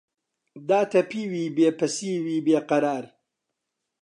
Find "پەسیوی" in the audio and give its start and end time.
1.79-2.43